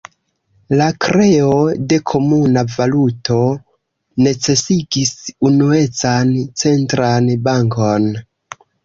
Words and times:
La 0.77 0.85
kreo 1.05 1.57
de 1.91 1.99
komuna 2.11 2.63
valuto 2.75 3.37
necesigis 4.29 5.13
unuecan 5.51 6.33
centran 6.63 7.29
bankon. 7.51 8.09